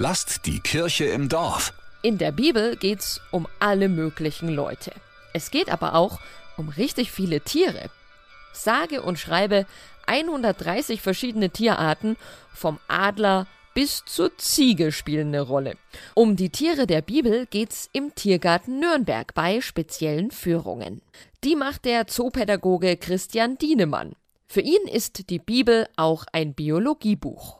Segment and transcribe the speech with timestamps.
[0.00, 1.72] Lasst die Kirche im Dorf.
[2.02, 4.92] In der Bibel geht's um alle möglichen Leute.
[5.32, 6.20] Es geht aber auch
[6.56, 7.90] um richtig viele Tiere.
[8.52, 9.66] Sage und schreibe
[10.06, 12.16] 130 verschiedene Tierarten,
[12.54, 15.76] vom Adler bis zur Ziege spielen eine Rolle.
[16.14, 21.02] Um die Tiere der Bibel geht's im Tiergarten Nürnberg bei speziellen Führungen.
[21.42, 24.14] Die macht der Zoopädagoge Christian Dienemann.
[24.46, 27.58] Für ihn ist die Bibel auch ein Biologiebuch.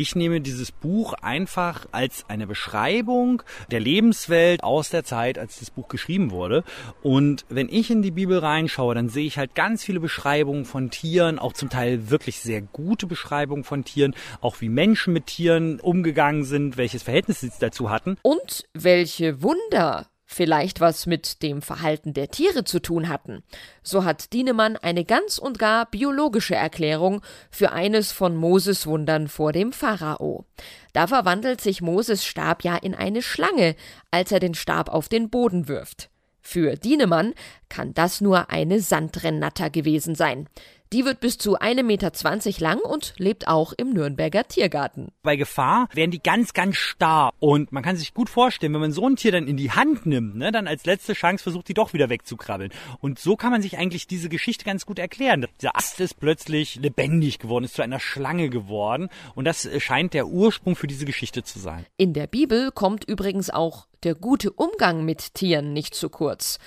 [0.00, 5.70] Ich nehme dieses Buch einfach als eine Beschreibung der Lebenswelt aus der Zeit, als das
[5.70, 6.64] Buch geschrieben wurde.
[7.02, 10.88] Und wenn ich in die Bibel reinschaue, dann sehe ich halt ganz viele Beschreibungen von
[10.90, 15.80] Tieren, auch zum Teil wirklich sehr gute Beschreibungen von Tieren, auch wie Menschen mit Tieren
[15.80, 18.16] umgegangen sind, welches Verhältnis sie dazu hatten.
[18.22, 23.42] Und welche Wunder vielleicht was mit dem Verhalten der Tiere zu tun hatten.
[23.82, 27.20] So hat Dienemann eine ganz und gar biologische Erklärung
[27.50, 30.44] für eines von Moses Wundern vor dem Pharao.
[30.92, 33.74] Da verwandelt sich Moses Stab ja in eine Schlange,
[34.12, 36.10] als er den Stab auf den Boden wirft.
[36.40, 37.34] Für Dienemann
[37.68, 40.48] kann das nur eine Sandrennatter gewesen sein.
[40.92, 42.10] Die wird bis zu 1,20 Meter
[42.58, 45.12] lang und lebt auch im Nürnberger Tiergarten.
[45.22, 47.32] Bei Gefahr werden die ganz, ganz starr.
[47.38, 50.04] Und man kann sich gut vorstellen, wenn man so ein Tier dann in die Hand
[50.04, 52.72] nimmt, ne, dann als letzte Chance versucht, die doch wieder wegzukrabbeln.
[53.00, 55.46] Und so kann man sich eigentlich diese Geschichte ganz gut erklären.
[55.60, 59.10] Dieser Ast ist plötzlich lebendig geworden, ist zu einer Schlange geworden.
[59.36, 61.86] Und das scheint der Ursprung für diese Geschichte zu sein.
[61.98, 66.58] In der Bibel kommt übrigens auch der gute Umgang mit Tieren nicht zu kurz.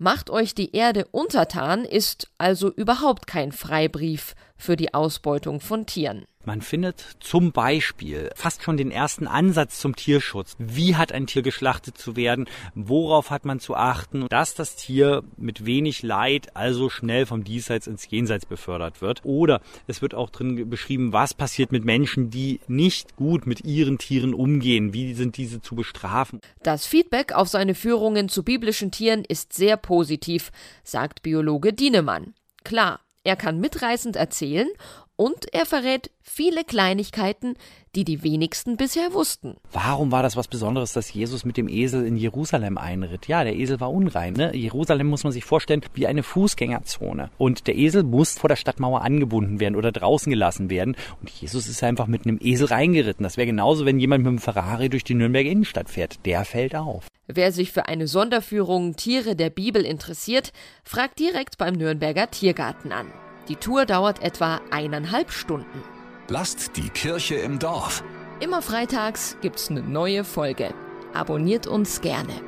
[0.00, 6.26] Macht euch die Erde untertan ist also überhaupt kein Freibrief für die Ausbeutung von Tieren.
[6.48, 10.56] Man findet zum Beispiel fast schon den ersten Ansatz zum Tierschutz.
[10.58, 12.46] Wie hat ein Tier geschlachtet zu werden?
[12.74, 17.86] Worauf hat man zu achten, dass das Tier mit wenig Leid also schnell vom Diesseits
[17.86, 19.20] ins Jenseits befördert wird?
[19.24, 23.98] Oder es wird auch drin beschrieben, was passiert mit Menschen, die nicht gut mit ihren
[23.98, 24.94] Tieren umgehen?
[24.94, 26.40] Wie sind diese zu bestrafen?
[26.62, 30.50] Das Feedback auf seine Führungen zu biblischen Tieren ist sehr positiv,
[30.82, 32.32] sagt Biologe Dienemann.
[32.64, 34.68] Klar, er kann mitreißend erzählen
[35.14, 37.56] und er verrät viele Kleinigkeiten,
[37.94, 39.56] die die wenigsten bisher wussten.
[39.70, 43.28] Warum war das was Besonderes, dass Jesus mit dem Esel in Jerusalem einritt?
[43.28, 44.32] Ja, der Esel war unrein.
[44.32, 44.56] Ne?
[44.56, 47.28] Jerusalem muss man sich vorstellen wie eine Fußgängerzone.
[47.36, 50.96] Und der Esel muss vor der Stadtmauer angebunden werden oder draußen gelassen werden.
[51.20, 53.24] Und Jesus ist einfach mit einem Esel reingeritten.
[53.24, 56.24] Das wäre genauso, wenn jemand mit einem Ferrari durch die Nürnberger Innenstadt fährt.
[56.24, 57.08] Der fällt auf.
[57.30, 60.52] Wer sich für eine Sonderführung Tiere der Bibel interessiert,
[60.82, 63.12] fragt direkt beim Nürnberger Tiergarten an.
[63.48, 65.82] Die Tour dauert etwa eineinhalb Stunden.
[66.28, 68.02] Lasst die Kirche im Dorf.
[68.40, 70.72] Immer freitags gibt's eine neue Folge.
[71.12, 72.47] Abonniert uns gerne.